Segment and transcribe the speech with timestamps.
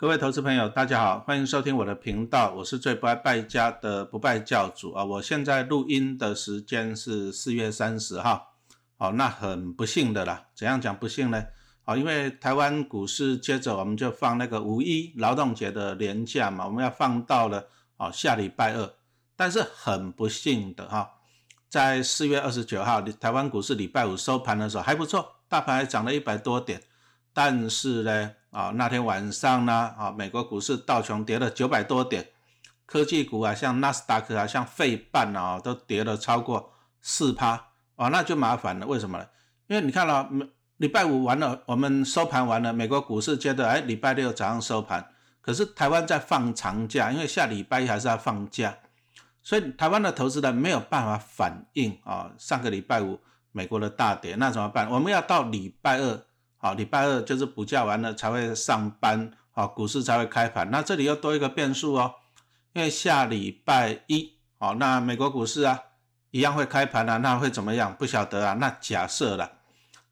[0.00, 5.04] 各位投资朋友，大家好，欢迎收听我的频道，我是最不爱败家的不败教主啊！
[5.04, 8.54] 我现在录音的时间是四月三十号，
[8.96, 11.44] 好，那很不幸的啦，怎样讲不幸呢？
[11.84, 18.94] 好，因为台湾股市接着我们就放那个五一劳动节的年假嘛，我们要放到了哦下礼拜二，
[19.36, 21.10] 但是很不幸的哈，
[21.68, 26.80] 在四月二十九号，台湾股市礼拜五收盘的时候还不错，大盘还涨了一百多点。
[27.34, 32.30] 但是呢，啊，那天晚上呢，啊，美国股市道琼跌了九百多点，
[32.84, 38.86] 科技股啊，像纳斯达克啊，像费半啊，都跌了超过四趴，啊，那就麻烦了。
[38.86, 39.26] 为什么呢？
[39.68, 40.28] 因为你看了，
[40.78, 45.08] 礼拜五完了，我们收盘完了，美国股市接着，哎，礼拜六早上收盘，
[45.40, 48.76] 可是台湾在放长假，因为下礼拜一还是要放假，
[49.44, 53.20] 所以台湾的投资人没有办法反应啊，上个礼拜五
[53.52, 54.90] 美国的大跌，那怎么办？
[54.90, 56.24] 我们要到礼拜二。
[56.62, 60.70] 好，礼拜二就是补假完了才会上班，好，股市才会开盘。
[60.70, 62.16] 那这里又多一个变数哦，
[62.74, 65.80] 因为下礼拜一，好，那美国股市啊
[66.30, 67.94] 一样会开盘啊，那会怎么样？
[67.98, 68.52] 不晓得啊。
[68.60, 69.52] 那假设了，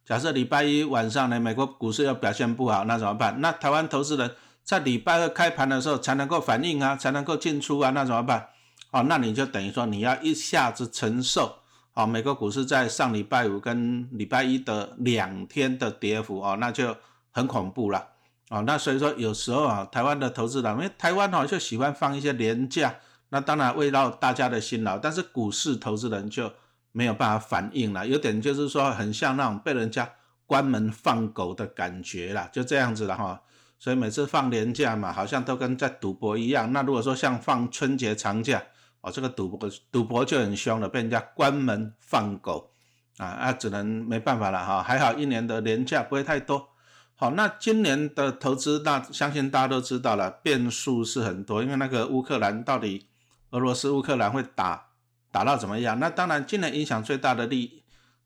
[0.07, 3.39] 假设礼拜一晚上呢，美国股市要表现不好，那怎么办？
[3.43, 4.35] 那台湾投资人
[4.65, 8.49] 在礼拜二开盘的时候才能够反应啊，才能够进出啊，那怎么办？
[8.91, 11.57] 哦，那你就等于说你要一下子承受。
[11.99, 16.97] 好，美国股市在上礼拜五跟礼拜一的两天的跌幅哦，那就
[17.33, 18.11] 很恐怖了
[18.51, 18.63] 哦。
[18.65, 22.95] 那所以说有时候啊，台湾的投资人，因为台湾哦就喜欢放一些廉价，
[23.31, 26.53] 那当然为到大家的辛劳，但是股市投资人就
[26.93, 30.09] 没有办法反应了，有点就是说很像那种被人家
[30.47, 33.43] 关门放狗的感觉啦，就这样子了哈。
[33.77, 36.73] 所以每次放年假嘛，好像都跟在赌博一样。
[36.73, 38.63] 那如果说像放春节长假，
[39.01, 42.73] 哦，这个赌博赌博就很凶了，被人家关门放狗
[43.19, 44.83] 啊，那只能没办法了哈。
[44.83, 46.69] 还好一年的年假不会太多。
[47.15, 53.09] 好，那今年的投资，那相信大家都知道了，变数是很多，因为那个乌克兰到底
[53.51, 54.91] 俄罗斯乌克兰会打
[55.31, 55.99] 打到怎么样？
[55.99, 57.83] 那当然，今年影响最大的利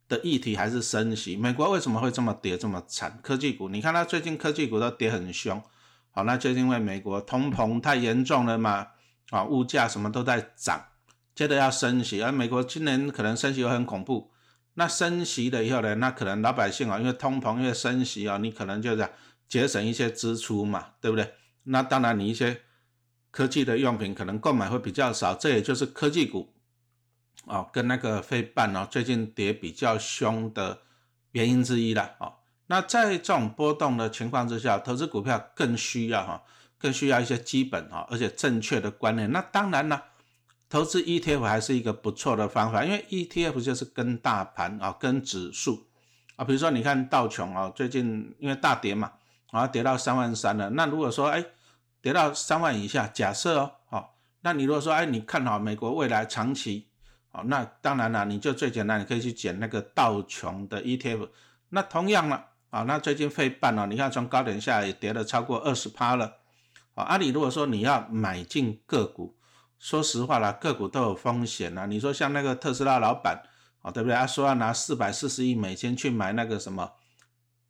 [0.09, 1.37] 的议题还是升息。
[1.37, 3.19] 美国为什么会这么跌这么惨？
[3.23, 5.63] 科技股，你看它最近科技股都跌很凶。
[6.11, 8.89] 好，那就因为美国通膨太严重了嘛。
[9.31, 10.89] 啊，物价什么都在涨，
[11.35, 14.31] 接着要升息，而美国今年可能升息又很恐怖。
[14.75, 19.09] 那升息了以后呢，那可能老百姓啊，因为通膨，因为升息啊，你可能就是
[19.49, 21.35] 节省一些支出嘛，对不对？
[21.65, 22.63] 那当然，你一些
[23.31, 26.55] 科技的用品可能购买会比较少，这也就是科技股
[27.47, 30.81] 啊，跟那个非半哦最近跌比较凶的
[31.33, 32.33] 原因之一了啊。
[32.69, 36.43] 那在这种波动的情况之下，投资股票更需要哈。
[36.83, 39.31] 更需要一些基本啊，而且正确的观念。
[39.31, 40.03] 那当然了，
[40.69, 45.87] 投资 ETF 还是一个不错的方法，因为 ETF 就是跟大盘啊，跟指数
[46.35, 46.45] 啊。
[46.45, 49.13] 比如说，你看道琼啊，最近因为大跌嘛，
[49.53, 50.71] 啊跌到三万三了。
[50.71, 51.45] 那如果说哎
[52.01, 56.89] 跌到三万以下，假设哦，好，那你如果说哎你看好美国未来长期，
[57.31, 61.29] 好，那当然了，你就最简单，你可以去捡那个道琼的 ETF。
[61.69, 66.39] 那同样了啊，那最近费半了，你看从高点下来也跌了超过二十趴了。
[66.95, 69.39] 啊，阿里如果说你要买进个股，
[69.79, 71.87] 说实话啦，个股都有风险啊。
[71.87, 73.43] 你说像那个特斯拉老板，
[73.81, 74.15] 啊，对不对？
[74.15, 76.93] 他说要拿四百四十亿美金去买那个什么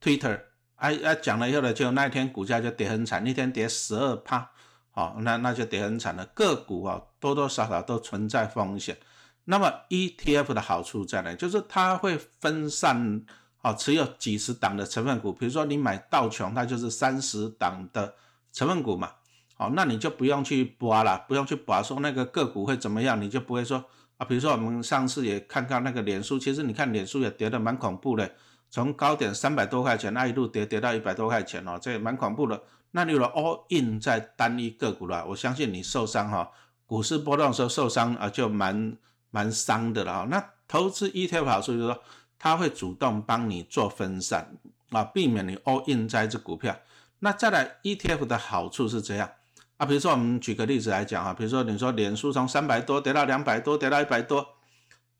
[0.02, 0.40] Twitter，
[0.74, 4.50] 哎哎，讲了以后呢，就那一天股价就跌很惨，那天跌十二趴，
[4.90, 6.26] 好，那那就跌很惨了。
[6.26, 8.98] 个股啊，多多少少都存在风险。
[9.44, 11.32] 那么 ETF 的好处在哪？
[11.36, 13.24] 就是它会分散，
[13.60, 15.32] 啊，持有几十档的成分股。
[15.32, 18.16] 比如说你买道琼，它就是三十档的。
[18.52, 19.12] 成分股嘛，
[19.56, 23.84] 好，那你就不用去拔了，不用去拔说那个个股会怎么样，你就不会说
[24.18, 28.30] 啊，比如说我们上次也看到那个脸书，其实你看脸书也跌得蛮恐怖的，
[28.70, 32.62] 从高点三百多块钱那一路跌跌到一百多块钱哦，这也蛮恐怖的。
[32.90, 36.50] 那你如果 all in 在单一个股了，我相信你受伤哈，
[36.84, 38.96] 股市波动的时候受伤啊，就蛮
[39.30, 40.26] 蛮伤的了哈。
[40.30, 42.02] 那投资 ETF 好处就是说，
[42.38, 44.54] 它会主动帮你做分散
[44.90, 46.76] 啊，避免你 all in 在这股票。
[47.24, 49.30] 那再来 ETF 的好处是这样
[49.76, 54.44] 啊，比如说我们举个例子来讲啊，比如说你说脸书从三百多跌到两百多，跌到一百多，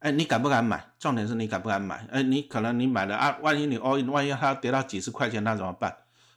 [0.00, 0.84] 哎，你敢不敢买？
[0.98, 2.04] 重点是你敢不敢买？
[2.10, 5.96] 哎，你可能你买了啊，万一你 all in，万一它跌到几十块钱，那怎么办？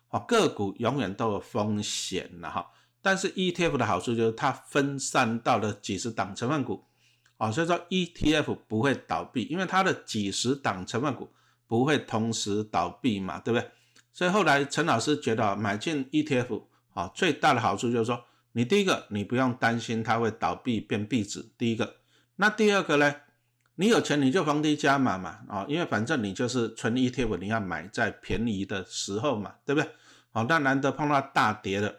[0.10, 2.70] 哦，个股永远都有风险的哈。
[3.02, 6.86] 但是 ETF 的好处就是它分散到了几十档成分股，
[7.38, 11.34] 啊，所以说 ETF 不会倒闭，因为它的几十档成分股
[11.68, 13.68] 不会同时倒闭嘛，对不对？
[14.16, 16.64] 所以后来陈老师觉得买进 ETF
[16.94, 18.24] 啊，最大的好处就是说，
[18.54, 21.98] 你第一个你不用担心它会倒闭变壁纸，第一个，
[22.38, 23.14] 那第二个呢，
[23.76, 29.92] 你有钱你就逢低加码嘛，啊，因为反正你就是存 ETF，你要买在便宜的时候嘛，对不对？
[30.32, 31.98] 好，那难得碰到大跌的，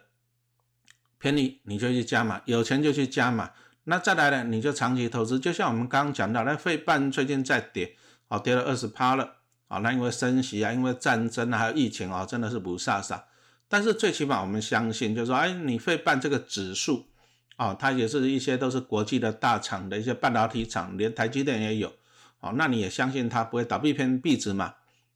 [1.19, 3.51] 便宜你就去加码，有钱就去加码。
[3.83, 7.95] 那再来呢，你就长期投资，就像我们刚刚讲到，那费半最近在跌，
[8.27, 9.36] 哦，跌了二十趴了，
[9.67, 13.21] 啊，那因为升息啊，因为战争啊，还有疫情啊，真的是不飒飒。
[13.67, 17.05] 但是最起码我们相信，就是说，哎，你费办这个指数，
[17.57, 21.91] 啊，它也是一些都是国际的大厂的一些半导体厂，连台积电也有，
[22.39, 24.75] 哦，那你也相信它不会倒闭偏币值嘛？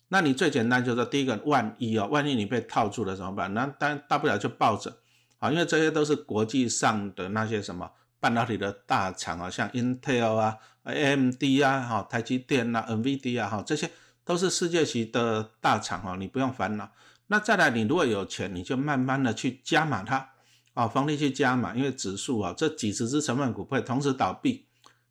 [0.10, 3.54] 那你最简单就是第一个，万一哦，万一你被套住了怎么办？
[3.54, 4.98] 那当大不了就抱着，
[5.40, 7.90] 啊，因为这些都是国际上的那些什么
[8.20, 13.90] 半导体的大厂啊，像 Intel 啊、AMD 啊、哈、台积电啊、NVD 啊，哈，这些
[14.32, 16.90] 都是世界级的大厂啊，你不用烦恼。
[17.28, 20.30] 那再来，你如果有钱，你就慢慢的去加码它，
[20.74, 24.68] 啊，逢低去加码，因为指数啊，这几十只成分股会同时倒闭。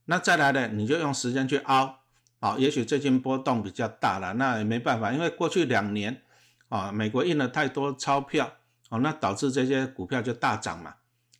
[0.06, 1.98] 那再来呢，你就用时间去熬。
[2.38, 6.22] 啊，也许最近波动比较大了，那也没办法，因为过去两年
[6.70, 8.50] 啊，美国印了太多钞票，
[8.88, 10.94] 哦，那导致这些股票就大涨嘛。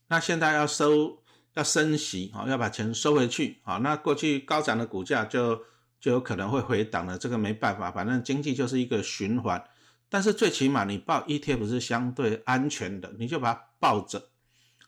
[0.08, 1.22] 那现在要收
[1.54, 5.62] 要升息，啊，要把钱收回去，啊，那过去高涨的股价就
[6.00, 9.62] 就有可能会回档了，这个没办法，反正经济就是一个循环。
[10.08, 14.28] 但是最起码你报 ETF 是相对安全的，你就把它抱着，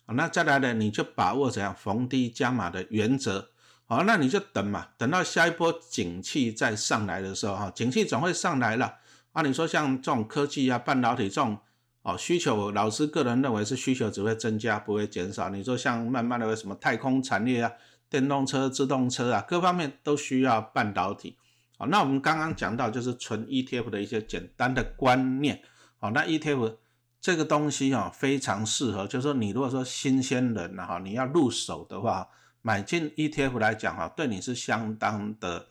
[0.06, 3.50] 那再来呢，你就把握怎样逢低加码的原则。
[3.86, 8.96] 好，那你就等嘛，等到下一波景气再上来的时候，哈，景气总会上来了
[9.32, 9.42] 啊。
[9.42, 11.58] 你说像这种科技啊、半导体这种
[12.02, 15.50] 哦需求，老师个人认为是需求只会增加，不会减少。
[15.50, 17.70] 你说像慢慢的什么太空产业啊、
[18.12, 21.38] 电动车、自动车啊，各方面都需要半导体。
[21.78, 25.62] 好，那我们刚刚讲到就是纯 ETF 的一些简单的观念。
[25.98, 26.76] 好，那 ETF
[27.20, 32.28] 这个东西啊，非常适合，就是说你如果说新鲜人哈，你要入手的话。
[32.64, 35.66] 买进 ETF 来讲哈，对你是相当的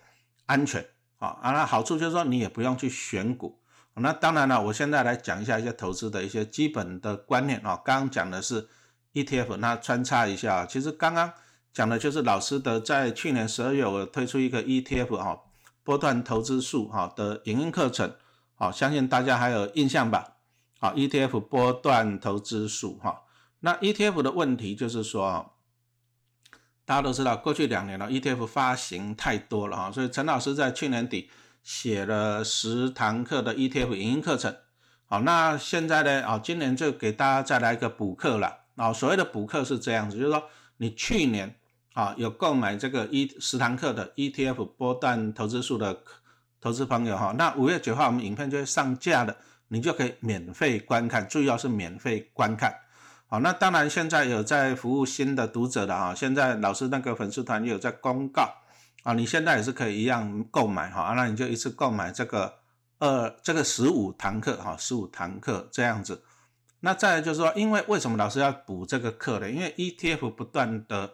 [0.45, 0.85] 安全
[1.19, 3.61] 啊啊，那好处就是说你也不用去选股。
[3.93, 7.79] 那当然了，我现在来讲一下一些投资的一些基本的观念啊。
[7.85, 8.67] 刚刚讲的是
[9.13, 11.31] ETF，那穿插一下，其实刚刚
[11.73, 15.41] 讲的就是老师的在去年十二月我推出一个 ETF 哈
[15.83, 18.13] 波段投资术哈的影音课程，
[18.55, 20.37] 好，相信大家还有印象吧？
[20.79, 23.21] 好，ETF 波段投资术哈，
[23.59, 25.53] 那 ETF 的问题就是说。
[26.83, 31.29] 大家都知道，过去两年了，ETF 发行太多了哈，所以陈老师在去年底
[31.63, 34.53] 写了十堂课的 ETF 影音课程。
[35.05, 38.65] 好，那现在呢，啊，今年就给大家再来一个补课了。
[38.75, 40.43] 啊，所谓的补课是这样子，就是说
[40.77, 41.55] 你去年
[41.93, 46.01] 啊有购买这个一十堂课的 ETF 波段投资数的
[46.59, 49.35] 投资朋友哈，那五月九号我们影片就会上架了，
[49.69, 52.73] 你就可以免费观看，注意要是免费观看。
[53.27, 58.47] 好，那当然现在有在服务新的读者的哈，现在老师那个粉丝团也有在公告
[59.03, 62.55] 啊，你现在也是可以一样购买哈，那你就一次购买这个
[62.99, 66.23] 二这个十五堂课哈，十五堂课这样子。
[66.81, 69.49] 那再就是说，因为为什么老师要补这个课呢？
[69.49, 71.13] 因为 ETF 不断的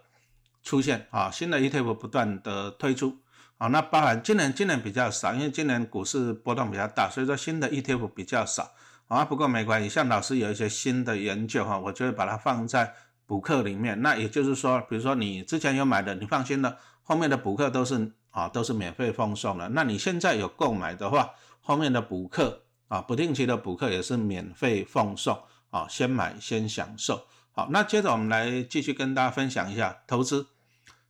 [0.67, 3.15] 出现啊，新的 ETF 不断的推出
[3.57, 8.69] 啊，那包含今年今年比较少，因为今年股市波动比较大，所以说新的 ETF 比较少。
[9.07, 12.93] 啊，不过没关系，像老师有一些新的研究哈，我就会把它放在
[13.25, 14.01] 补课里面。
[14.01, 19.69] 那也就是说，比如说你之前有买的，你放心了，后面的补课都是啊，都是免费奉送的。
[19.69, 21.29] 那你现在有购买的话，
[21.61, 27.25] 后面的补课啊，不定期的补课也是免费奉送啊，先买先享受。
[27.53, 30.45] 好，那接着我们来继续跟大家分享一下投资，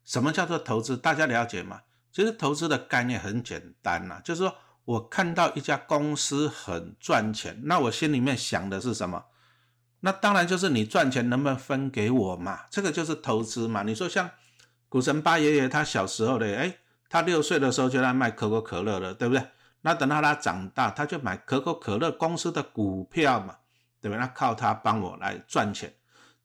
[0.08, 0.98] 什么叫做投资？
[0.98, 1.82] 大家了解吗？
[2.12, 4.56] 其实投资的概念很简单呐，就是说。
[4.88, 9.26] 我看到一家公司很赚钱，那我心里面想的是什么？
[10.00, 12.62] 那当然就是你赚钱能不能分给我嘛？
[12.72, 13.84] 这个就是投资嘛。
[13.84, 14.30] 你说像
[14.88, 16.78] 股神八爷爷他小时候的，哎，
[17.10, 19.46] 他六岁的时候就在卖可口可乐了，对不对？
[19.82, 23.58] 那等到他长大，他就买可口可乐公司的股票嘛，
[24.00, 24.18] 对不对？
[24.22, 25.94] 那靠他帮我来赚钱。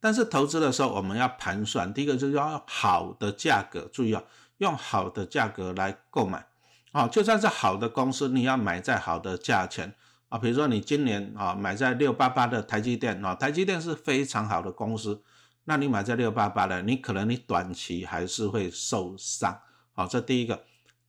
[0.02, 4.20] 但是投资的时候我们要盘算，第一个就是要好的价格，注意啊，
[4.58, 6.44] 用好的价格来购买。
[6.90, 9.94] 啊，就算是好的公司，你要买在好的价钱
[10.28, 10.36] 啊。
[10.36, 15.22] 比如说你今年啊买在六八八的台积电啊，台积电是非常好的公司，
[15.66, 19.60] 那你买在六八八的，你可能你短期还是会受伤。
[19.92, 20.64] 好，这第一个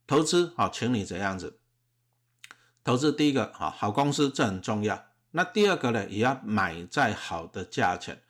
[0.06, 1.58] 投资好，请你怎样子
[2.84, 3.12] 投资。
[3.12, 5.04] 第一个啊，好公司这很重要。
[5.32, 8.22] 那第二个呢，也要买在好的价钱。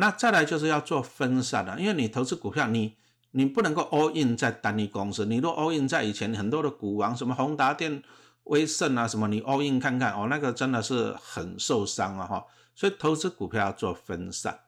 [0.00, 2.96] 那再来就是要做分散的，因为你投资股票你。
[3.32, 8.02] 你不能够 all in 在单一公司，你若 all in 在以前很多的股王，什么宏达电、
[8.44, 12.46] 威盛啊，什么你 all in 看看哦，那个真的是很受伤啊哈。
[12.74, 14.58] 所以投资股票要做分散，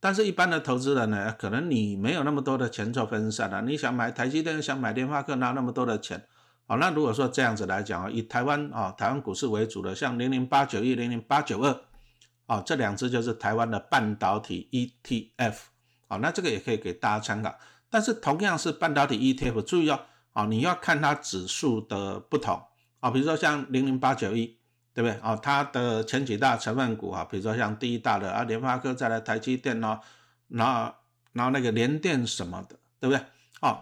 [0.00, 3.60] 但是一般的投资人呢，可能你没有那么多的钱做分散啊。
[3.60, 6.26] 你想买台积电，想买联发科，拿那么多的钱，
[6.66, 11.80] 好，那如果说这样子来讲啊，以台湾啊台湾股市为主的，像零零八九一、零零八九二，
[12.50, 15.54] 哦，这两只就是台湾的半导体 ETF，
[16.08, 17.56] 啊，那这个也可以给大家参考。
[17.88, 20.00] 但是同样是半导体 ETF，注意哦，
[20.32, 22.60] 啊，你要看它指数的不同
[22.98, 24.58] 啊，比如说像零零八九一，
[24.92, 25.12] 对不对？
[25.20, 30.00] 啊，它的前几大成分股啊，比如说像第一大的啊联发科，再来台积电哦，
[30.48, 30.92] 然后
[31.32, 33.24] 然后那个联电什么的，对不对？
[33.60, 33.80] 哦，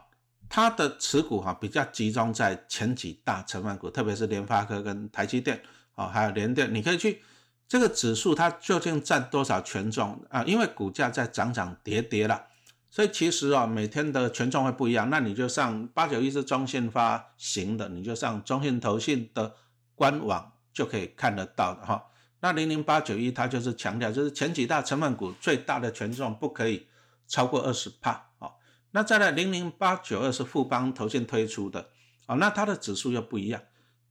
[0.51, 5.63] 它的持股哈比较集中在前几大成分股，特别是联发科跟台积电，
[5.95, 7.23] 啊，还有联电，你可以去。
[7.69, 10.43] 这个指数它究竟占多少权重啊？
[10.45, 12.47] 因为股价在涨涨跌跌了，
[12.89, 15.11] 所以其实啊，每天的权重会不一样。
[15.11, 19.55] 那你就上八九一是中信发行的，你就上中信投信的
[19.95, 22.07] 官网就可以看得到的哈。
[22.41, 26.87] 那零零八九一它就是强调，就是前几大成分股最大的权重不可以
[27.27, 28.49] 超过二十帕啊。
[28.93, 31.91] 那再来零零八九二是富邦投信推出的
[32.25, 33.61] 啊，那它的指数又不一样，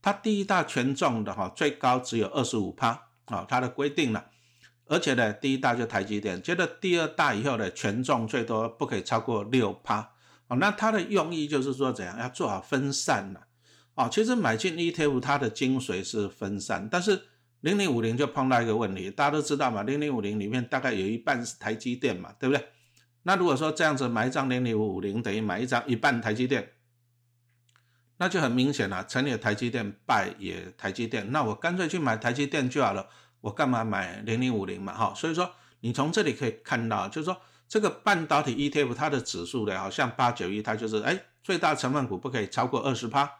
[0.00, 3.06] 它第一大权重的哈最高只有二十五帕。
[3.28, 4.26] 啊，它的规定了，
[4.86, 10.12] 而且呢，第一大就台积电，接着第二大以后呢，权重最多不可以超过六趴。
[10.48, 13.46] 哦，那它的用意就是说怎样，要做好分散了。
[13.94, 17.22] 哦，其实买进 ETF 它的精髓是分散，但是
[17.60, 22.66] 零零五零就碰到一个问题，大家都知道嘛，零零五零里面大概有一半是台积电嘛，对不对？
[23.24, 26.72] 那如果说这样子买一张零零五零等于买一张一半台积电。
[28.18, 31.32] 那就很明显了，成也台积电，败也台积电。
[31.32, 33.08] 那我干脆去买台积电就好了，
[33.40, 34.92] 我干嘛买零零五零嘛？
[34.92, 43.30] 哈，所以说你从这里可以看到，就是说这个半导体 ETF 它的指数呢，好像八九一，它就是哎最大成分股不可以超过二十趴，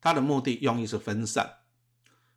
[0.00, 1.58] 它的目的用意是分散。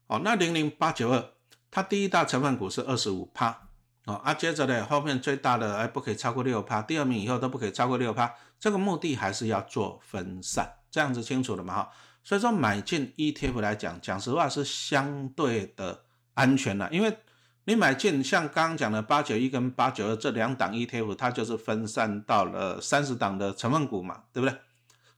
[0.07, 1.31] 哦，那零零八九二，
[1.71, 3.69] 它第一大成分股是二十五趴，
[4.05, 10.73] 哦啊，接着呢后面最大的哎不可以超过六趴，第二名以后都不可以超过六趴，这个目的还是要做分散。
[10.89, 11.89] 这样子清楚了嘛哈，
[12.21, 16.01] 所以说买进 ETF 来讲，讲实话是相对的
[16.33, 17.17] 安全的，因为
[17.63, 24.57] 你买进像刚刚讲的八九一跟八九二这两档 ETF，它就是分散到了三十档的成分股嘛，对不对？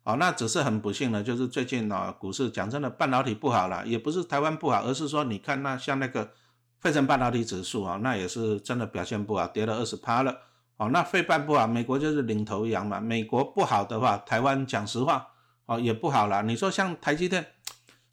[0.04, 6.34] 好，那只是很不幸的，就是最近呢股市讲真的半导体不好了，也不是台湾不好，而是说你看那像那个
[6.84, 10.38] 费城半导体指数啊，那也是真的表现不好，跌了二十趴了。
[10.76, 15.30] 哦，那费半不好，美国就是领头羊嘛，美国不好的话，台湾讲实话。
[15.66, 16.44] 哦，也不好了。
[16.44, 17.46] 你说像台积电，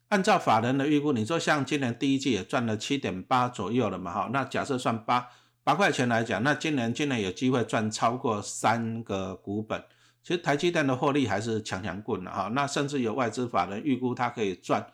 [0.07, 4.13] 按照法人的预估，你说像今年第一季也赚了七点八左右了嘛？
[4.13, 5.27] 哈，那假设算八
[5.65, 9.83] 八块钱来讲，那今年今年有机会赚超过三个股本。
[10.23, 12.49] 其实台积电的获利还是强强棍的哈。
[12.53, 14.87] 那甚至有外资法人预估它可以赚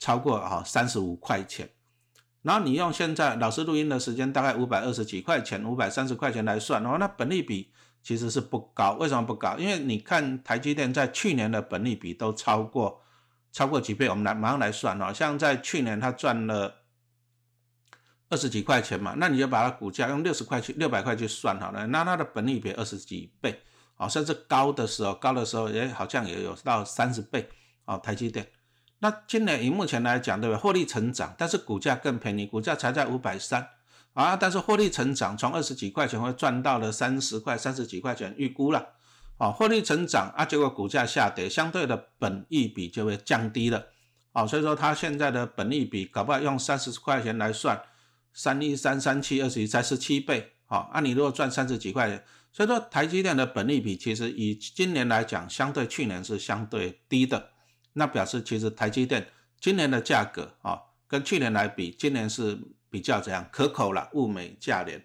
[0.00, 1.70] 超过哈三十五块钱。
[2.42, 7.72] 然后你用现在老师录音的时间大概五百二十几块钱，五百三十块钱来算的话，那本利比。
[8.04, 9.56] 其实是不高，为什么不高？
[9.56, 13.00] 因为你看台积电在去年的本利比都超过
[13.52, 15.12] 超过几倍，我们来马上来算哦。
[15.14, 16.82] 像在去年它赚了
[18.28, 23.62] 二十几块钱嘛，那你就把它股价用六十块去六百块去算好了，那它的本利比二十几倍
[23.96, 27.48] 啊，甚至高的时候高的时候也好像也有到三十倍
[27.84, 27.96] 啊。
[27.98, 28.44] 台积电，
[29.02, 30.56] 那今年以目前来讲，对吧？
[30.56, 33.68] 获利成长，但是股价更便宜，股价才在五百三。
[34.14, 38.90] 啊，但是获利成长从二十几块钱会赚到了三十块、三十几块钱预估了，
[39.38, 43.86] 啊，获利成长啊，结果股价下跌，相对的本益比就会降低了，
[44.32, 47.82] 啊，所以说它现在的本益比搞不好用三十块钱来算，
[48.32, 57.51] 三一三三七二十一才十七倍，啊，那你如果赚三十几块钱，所以说台积电的本益比其实以今年来讲，相对去年是相对低的，
[57.94, 59.28] 那表示其实台积电
[59.60, 62.58] 今年的价格啊，跟去年来比，今年是。
[62.92, 65.02] 比较怎样可口了，物美价廉，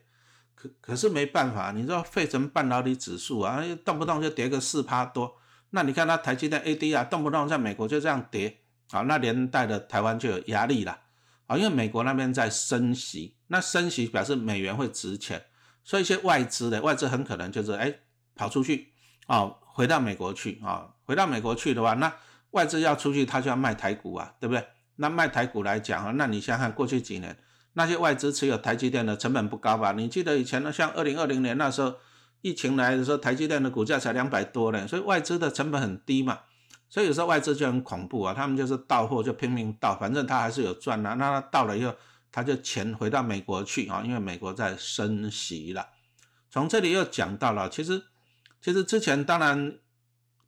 [0.54, 5.38] 可可是没办法，你知道费城半导体指数啊，动不动就跌个四趴多，
[5.70, 8.58] 那你看它台积电 AD 啊，动不动在美国就这样跌，
[8.92, 11.00] 啊，那连带的台湾就有压力了，
[11.46, 15.46] 啊，因为美国那边在升息，那升息表示美元会值钱，
[15.86, 18.00] 所以一些外资的外资很可能就是哎
[18.36, 18.92] 跑出去
[19.28, 22.14] 啊，回到美国去啊，回到美国去的话，那
[22.58, 24.66] 外资要出去，他就要卖台股啊，对不对？
[24.96, 27.38] 那卖台股来讲啊，那你想想过去几年。
[27.74, 29.92] 那些外资持有台积电的成本不高吧？
[29.92, 31.94] 你记得以前呢，像二零二零年那时候
[32.42, 36.40] 疫情来的时候，台积电的股价才两百多呢，所以外资的成本很低嘛。
[36.90, 41.14] 所以有时候外资就很恐怖啊，他们就是到货就拼命到，反正他还是有赚的。
[41.16, 41.94] 那他到了以后，
[42.32, 45.86] 他就钱回到美国去啊，因为美国在升息了。
[46.50, 48.02] 从这里又讲到了，其实
[48.60, 49.76] 其实之前当然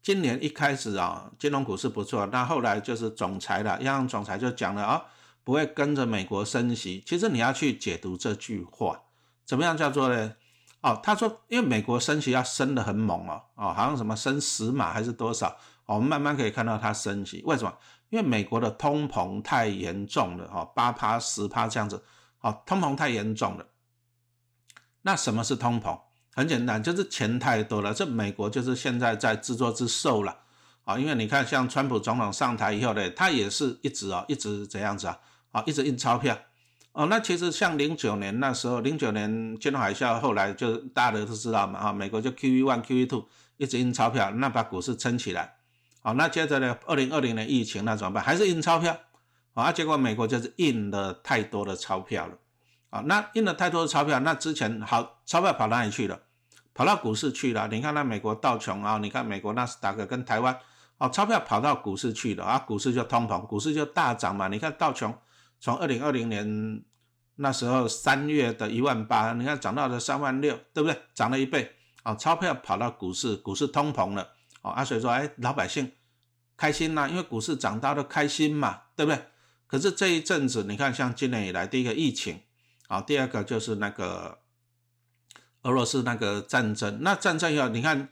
[0.10, 5.06] 今年一开始啊，金融股是不错，那后来就是总裁了，央行总裁就讲了啊。
[5.44, 9.04] 不会跟着美国升息，其实你要去解读这句话，
[9.46, 10.34] 怎么样叫做呢？
[10.82, 17.44] 哦，他说，因为美国升息要升得很猛哦，哦，好像什么升十码还是多少，我们慢慢可以看到它升息。
[17.46, 17.72] 为什么？
[18.10, 22.04] 因为美国的通膨太严重了，哈，八趴十趴这样子，
[22.42, 23.68] 哦，通膨太严重了。
[25.04, 26.00] 那什么是通膨？
[26.40, 27.94] 很简单，就是钱太多了。
[27.94, 30.34] 这美国就是现在在自作自受了
[30.86, 30.98] 啊！
[30.98, 35.20] 因为你看，像川普总统上台以后呢，他也是一直啊，一直怎样子啊，
[35.52, 36.40] 啊，一直印钞票
[36.94, 37.08] 哦。
[37.08, 43.26] 那其实像零九年那时候，零九年金融海啸，后来就大家都知道嘛，啊，美国就 QE one、QE two
[43.58, 45.56] 一直印钞票，那把股市撑起来。
[46.02, 48.24] 好，那接着呢，二零二零年疫情那怎么办？
[48.24, 48.98] 还是印钞票
[49.56, 49.74] 啊？
[49.74, 52.38] 结果美国就是印了太多的钞票了。
[52.92, 56.18] 啊，那印了太多的钞票，那之前好钞票跑哪里去了？
[56.80, 57.68] 跑到股市去了。
[57.68, 60.58] 你看那美国道琼啊，你看美国纳斯达克跟台湾，
[60.98, 64.48] 哦，钞票跑到股市去了啊，股市就通膨，股市就大涨嘛。
[64.48, 65.14] 你看道琼
[65.60, 66.82] 从二零二零年
[67.36, 70.98] 那时候三月的一万八，你看涨到了三万六，对不对？
[71.14, 71.70] 涨了一倍
[72.04, 74.30] 啊，钞票跑到股市，股市通膨了
[74.62, 75.92] 哦，啊，所以说哎，老百姓
[76.56, 79.22] 开心呐，因为股市涨大都开心嘛，对不对？
[79.68, 82.40] 可是这一阵子，你看像今年以来第一个疫情。
[82.88, 84.40] 好，第二个就是那个
[85.70, 88.10] 俄罗斯那个战争，那战争以后，你看，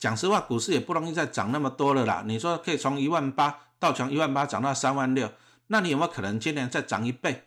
[0.00, 2.24] 讲实话，股市也不容易再涨那么多了啦。
[2.26, 5.30] 你说可以从一万八到从一万八涨到三万六，
[5.68, 7.44] 那你有没有可能今年再涨一倍，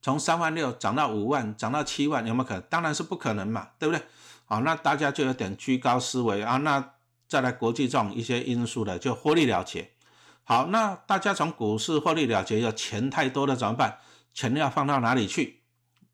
[0.00, 2.62] 从三万六涨到五万，涨到七万，有没有可能？
[2.70, 4.04] 当然是不可能嘛，对不对？
[4.44, 6.58] 好，那大家就有点居高思维啊。
[6.58, 6.92] 那
[7.26, 9.90] 再来国际这种一些因素的，就获利了结。
[10.44, 13.98] 好，那大家从股市获利了结，要钱太多了怎么办？
[14.32, 15.62] 钱要放到哪里去？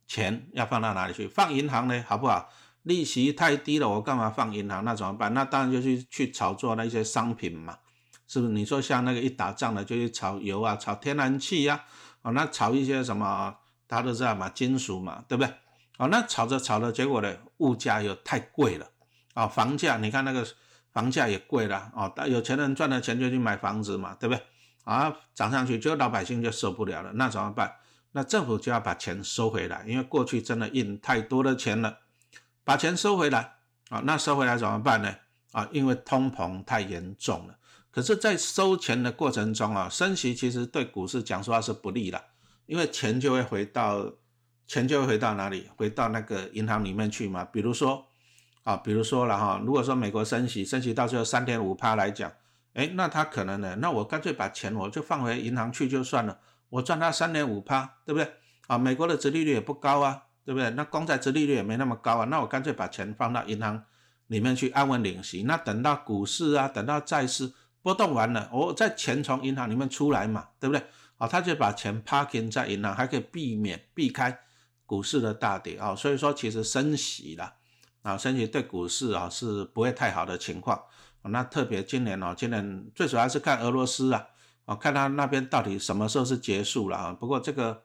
[0.06, 1.28] 钱要放到哪里去？
[1.28, 2.48] 放银行呢，好不好？
[2.82, 4.84] 利息太低了，我干嘛放银行？
[4.84, 5.32] 那怎么办？
[5.34, 7.78] 那当然就去去炒作那些商品嘛，
[8.26, 8.52] 是不是？
[8.52, 11.84] 你说像那个一打仗的就去炒油啊，炒天然气呀，
[12.22, 15.52] 哦，那炒一些什么，大家都知道嘛，金属嘛，对不对？
[15.98, 18.88] 哦，那炒着炒着，结果呢，物价又太贵了，
[19.34, 20.44] 啊，房价，你看那个
[20.92, 24.42] 房价也贵了，哦，有钱人赚了钱就去买房子嘛，对不对？
[24.84, 27.72] 啊，涨上去，就老百姓就受不了了，那怎么办？
[28.10, 31.98] 那政府就要把钱收回来，因为过去真的印太多的钱了，
[32.64, 33.54] 把钱收回来
[33.90, 35.14] 啊，那收回来怎么办呢？
[35.52, 37.56] 啊，因为通膨太严重了。
[37.90, 42.24] 可是，在收钱的过程中啊，升息其实对股市讲实话是不利的，
[42.64, 44.10] 因为钱就会回到
[44.66, 45.68] 钱就会回到哪里？
[45.76, 47.44] 回到那个银行里面去嘛。
[47.44, 48.06] 比如说
[48.62, 52.32] 啊，比如说了哈，如果说美国升息，升息到最后三点五趴来讲，
[52.72, 56.38] 哎，那他可能呢，那我干脆把钱我就放回银行去就算了。
[56.70, 58.32] 我赚他三点五趴，对不对？
[58.68, 60.70] 啊，美国的殖利率也不高啊，对不对？
[60.70, 63.84] 那公债殖利率也没那么高啊，那我干脆把钱放到银行
[64.26, 65.42] 里面去安稳领息。
[65.44, 67.52] 那等到股市啊，等到债市
[67.82, 70.84] 波动完了，我再钱从银行里面出来嘛，对不对？
[71.18, 74.38] 啊，他就把钱 parking 在银行，还可以避免避开
[74.86, 75.94] 股市的大跌啊。
[75.94, 77.54] 所以说，其实升息了
[78.02, 80.82] 啊，升息对股市啊是不会太好的情况。
[81.22, 84.26] 那特别今年哦，今年最主要是看俄罗斯啊。
[84.64, 87.12] 哦，看他那边到底什么时候是结束了啊？
[87.12, 87.82] 不过这个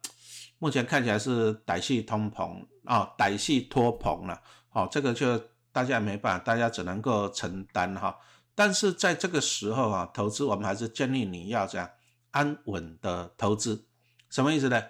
[0.60, 4.42] 目前看起来是歹戏通膨啊，歹戏托膨了。
[4.70, 5.42] 好，这个就
[5.72, 8.18] 大家没办法，大家只能够承担哈。
[8.56, 11.90] 但是在这个时候啊，投资我们还是建议你要这样
[12.32, 13.86] 安稳的投资。
[14.30, 14.82] 什么意思呢？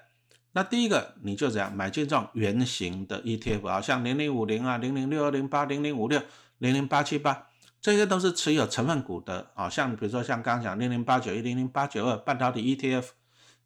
[0.53, 6.21] 那第一个你就这样买进这种圆形的 ETF 啊，像零零五零啊、零零六二零八、零零五六、
[6.59, 7.47] 零零八七八。
[7.79, 13.09] 这些都是持有成分股的啊，像比如说像刚刚讲零零八九一、零零八九二半导体 ETF，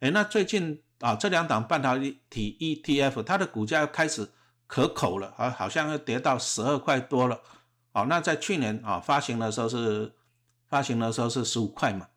[0.02, 4.32] 哎，那最近啊这两档半导体 ETF 它的股价又开始
[4.68, 7.42] 可口了啊，好像又跌到十二块多了。
[7.92, 10.14] 哦，那在去年啊发行的时候是
[10.70, 12.08] 发行的时候是十五块嘛，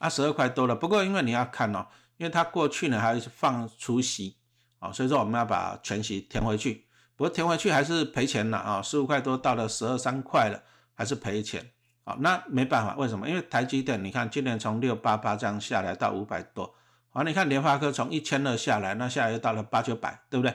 [0.00, 0.74] 啊十二块多了。
[0.74, 4.36] 不过因为你要看哦，因为它过去呢还放除息
[4.80, 6.86] 啊，所以说我们要把全息填回去。
[7.14, 10.60] 不过填回去还是赔钱了啊，十五块多到了十二三块了。
[10.92, 11.64] 还是赔钱
[12.04, 12.14] 啊？
[12.20, 13.26] 那没办法，为什么？
[13.26, 16.74] 因为台积电，你看今年从六八八这样下来到五百多，
[17.12, 20.54] 好，你看联发科从一千二下来，那下来又到了八九百，对不对？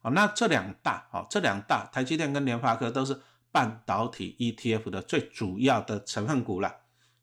[0.00, 6.76] 好，那这两大，好，这两大台积电跟联发科都是半导体 ETF 的最主要的成分股了。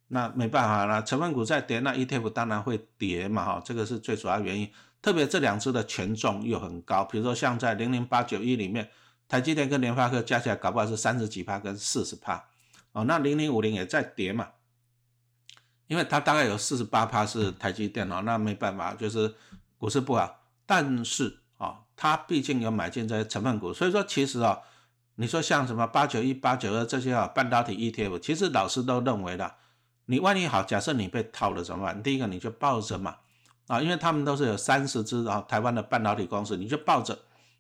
[0.10, 4.70] 那没办法了，成分股在跌，那 ETF 当然会跌嘛，哈，这个是最主要原因。
[5.02, 8.90] 特别这两只的权重又很高，比如说像在零零八九一里面，
[9.30, 12.44] 台积电跟联发科加起来搞不好是三十几帕跟四十帕。
[12.92, 14.50] 哦，那零零五零也在跌嘛，
[15.88, 19.34] 因为它大概有四十八趴是台积电哦，那没办法，就是
[19.78, 24.60] 股市不好，但是啊，它毕竟有买进这些成分股，所以说其实啊，
[25.16, 29.56] 你说像什么八九一、八九二这些啊，半导体 ETF，其实老师都认为的，
[30.06, 32.02] 你万一好，假设你被套了怎么办？
[32.02, 33.18] 第一个你就抱着嘛，
[33.68, 37.18] 啊，因为他们都是有三十只啊，台湾的半导体公司，你就抱着，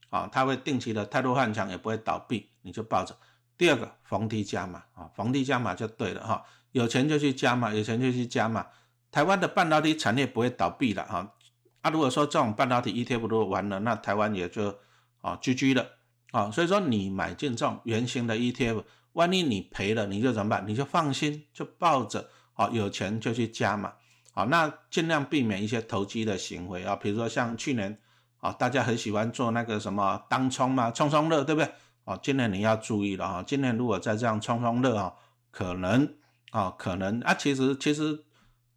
[0.09, 3.15] 啊，它会定期的太多换强，也不会倒闭，你就抱着。
[3.57, 6.43] 第二个逢低加码啊，逢低加码就对了哈，
[6.75, 8.67] 有钱就去加嘛，有钱就去加嘛。
[9.09, 11.33] 台湾的半导体产业不会倒闭了哈，
[11.79, 14.77] 啊，如果说这种半导体 ETF 都完了，那台湾也就
[15.21, 15.87] 啊 GG 了
[16.31, 16.51] 啊。
[16.51, 18.83] 所以说你买进这种圆形的 ETF，
[19.13, 20.67] 万一你赔了，你就怎么办？
[20.67, 23.93] 你就放心，就抱着啊，有钱就去加嘛。
[24.33, 27.97] 好，那尽量避免一些投机的行为啊，比如说像去年
[28.41, 31.71] 啊，大家很喜欢做那个什么当冲嘛，冲冲乐，对不对？
[32.03, 35.13] 啊，今年你要注意了啊，今年如果再这样冲冲乐啊，
[35.51, 36.13] 可能
[36.55, 38.23] 啊，可能啊，其实其实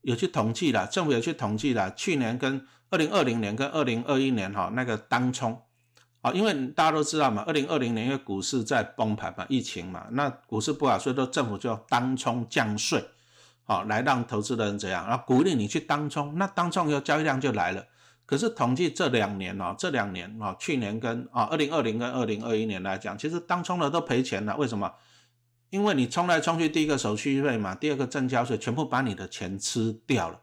[0.01, 5.63] 有去统计了，政府有去统计了，去年跟二零二零年跟二零二一年哈那个当冲
[6.21, 13.05] 啊，因为大家都知道嘛，二零二零年因为股市在崩盘嘛，疫情嘛，那股市不好，所以说政府就要当冲降税。
[13.63, 15.07] 好，来让投资人怎样？
[15.07, 17.85] 然后鼓励你去当冲，那当冲以交易量就来了。
[18.27, 24.57] 可是统计这两年哦，这两年啊，去年跟啊二零二零跟二零二一年来讲，其实当冲的都赔钱了。
[24.57, 24.93] 为什么？
[25.71, 30.41] 因为你冲来冲去，第一个手续费嘛，第二个正交税，全部把你的钱吃掉了。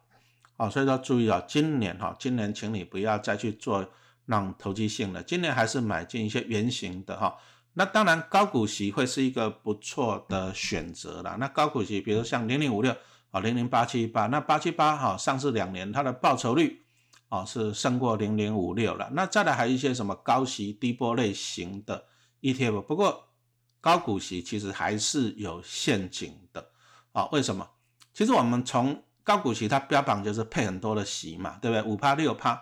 [0.57, 3.87] 哦，所以说注意啊，今年哈，今年请你不要再去做
[4.25, 7.35] 让投机性的，今年还是买进一些圆形的哈。
[7.73, 11.37] 那当然高股息会是一个不错的选择啦。
[11.39, 12.95] 那高股息，比如像零零五六。
[13.31, 16.85] 啊，零零八七八，那八七八哈，上市两年它的报酬率
[17.27, 19.09] 啊是胜过零零五六了。
[19.11, 22.05] 那再来还有一些什么高息低波类型的
[22.41, 23.27] ETF，不过
[23.85, 26.71] 高股息其实还是有陷阱的
[27.11, 27.27] 啊。
[27.31, 27.69] 为什么？
[28.15, 31.83] 其实我们从高股息它标榜就是配很多的息嘛，对不对？
[31.83, 32.59] 五趴六趴。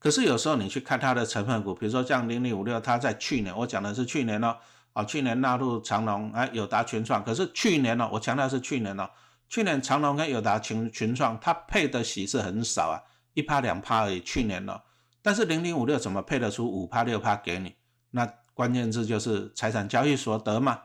[0.00, 4.56] 可是有时候你去看它的成分股，比如说像零零五六，它在去年我讲的是去年哦，
[4.94, 9.08] 啊去年纳入长隆哎友达群创，可是去年呢，我强调是去年哦。
[9.48, 12.98] 去年长隆跟友达群群创，它配的息是很少啊，
[13.34, 14.20] 一趴两趴而已。
[14.20, 14.82] 去年了，
[15.22, 17.76] 但是零零五六怎么配得出五趴六趴给你？
[18.10, 20.80] 那关键字就是财产交易所得嘛。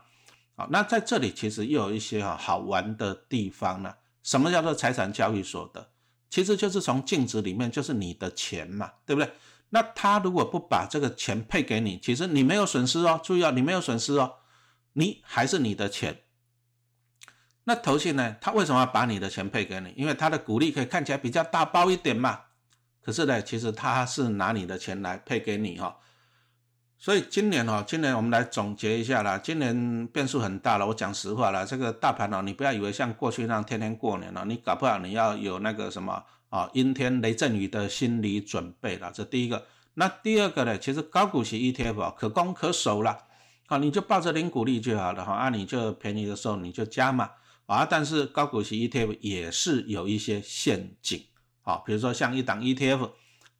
[0.56, 3.94] 好，那在这里其实又有一些哈好玩的地方呢。
[4.22, 5.88] 什么叫做财产交易所得？
[6.28, 9.32] 其实就是从净值里面就是你的钱嘛，对不对？
[9.70, 14.34] 那他如果不把这个钱配给你，其实你没有损失哦，注意哦，你没有损失哦，
[14.92, 16.22] 你还是你的钱。
[17.64, 18.36] 那投信呢？
[18.40, 19.94] 他为什么要把你的钱配给你？
[19.96, 22.40] 因为他的股利可以看起来比较大包一点嘛。
[23.00, 25.96] 可是呢，其实他是拿你的钱来配给你哈。
[27.02, 29.38] 所以今年哈，今年我们来总结一下啦。
[29.38, 39.10] 今年变数很大了，我讲实话了，这个大盘哦，你不要以为像过去那样天天过年了，你搞不好你要有那个什么啊，阴天雷阵雨的心理准备了。
[39.14, 39.66] 这第一个。
[39.94, 40.78] 那第二个呢？
[40.78, 43.16] 其实高股息 ETF 啊，可攻可守了。
[43.66, 45.32] 好，你就抱着零股利就好了哈。
[45.32, 47.30] 啊，你就便宜的时候你就加嘛。
[47.64, 51.24] 啊，但是高股息 ETF 也是有一些陷阱，
[51.62, 53.10] 好，比如说像一档 ETF，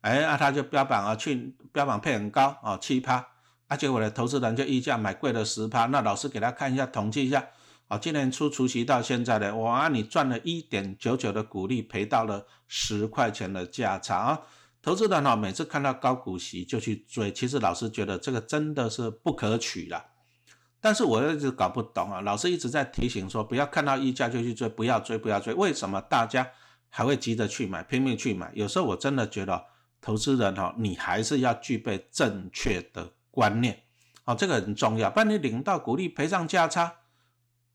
[0.03, 3.26] 哎，啊，它就标榜啊，去标榜配很高啊，七趴，
[3.70, 7.50] 啊，结果呢，投资人就溢价买贵了十趴，那老师给他看一下，统计一下，
[7.87, 14.40] 啊，今年初除夕到现在呢，哇，你赚了一点九九的股利，赔到了十块钱的价差啊，
[14.83, 20.04] 投资人呢，每次看到高股息就去追，其实老师觉得这个真的是不可取了。
[20.80, 25.54] 但是我一直搞不懂啊，老师一直在提醒说，不要看到溢价就去追，不要追，不要追。
[25.54, 26.50] 为什么大家
[26.88, 28.50] 还会急着去买，拼命去买？
[28.52, 29.62] 有时候我真的觉得，
[30.00, 33.82] 投资人哈，你还是要具备正确的观念，
[34.24, 35.10] 哦，这个很重要。
[35.10, 36.92] 不然你领到股利赔上价差，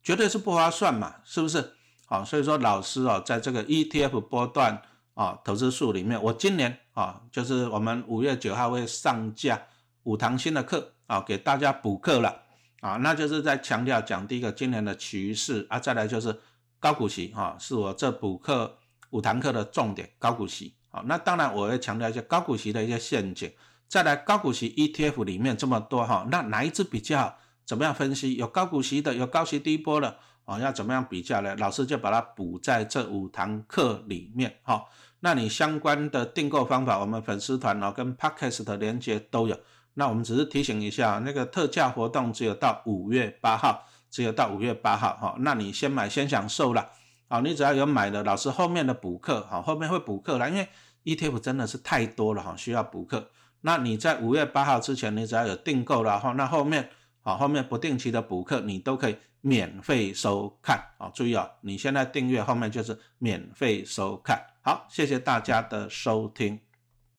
[0.04, 1.74] 绝对是不划算嘛，是不是？
[2.06, 4.82] 好，所以说老师哦，在这个 ETF 波段
[5.14, 9.62] 啊投资数里面，我今年啊，就是我们五月九号会上架
[10.04, 12.44] 五堂新的课啊，给大家补课了。
[12.82, 16.40] 啊，那就是在强调讲第一个今年的趋势啊，再来就是
[16.80, 18.78] 高股息啊，是我这补课
[19.10, 21.02] 五堂课的重点，高股息啊。
[21.08, 23.52] 那当然我会强调一些高股息的一些陷阱，
[23.88, 27.38] 再来高股息 ETF 里面这么多哈，那哪一只比较好？
[27.66, 28.36] 怎么样分析？
[28.36, 31.56] 有高股息的，有高息低波的啊，要怎么样比较呢？
[31.56, 34.86] 老师就把它补在这五堂课里面哈。
[35.22, 39.58] 那你相关的订购方法，我们粉丝团哦跟 Podcast 的连接都有。
[39.96, 45.36] 那我们只是提醒一下，那个特价活动只有到五月八号，只有到五月八号哈。
[45.40, 46.92] 那你先买先享受了，
[47.28, 50.68] 好，你只要有买的，老师后面的补课，好，后面会补课了，因为
[51.06, 53.32] ETF 真的是太多了哈，需要补课。
[53.66, 56.88] 那你在五月八号之前，你只要有订购的话，那后面
[57.22, 61.10] 好，后面不定期的补课，你都可以免费收看啊。
[61.16, 64.40] 注意啊，你现在订阅后面就是免费收看。
[64.62, 66.60] 好，谢谢大家的收听。